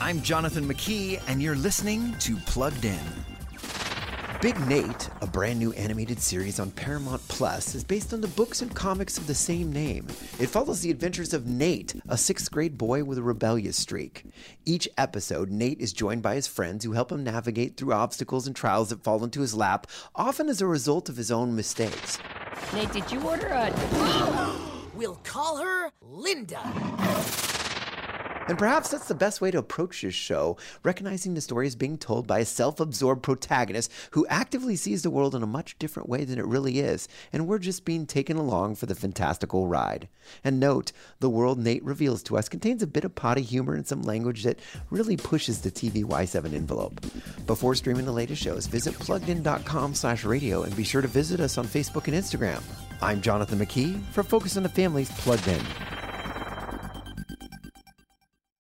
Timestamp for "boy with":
12.76-13.18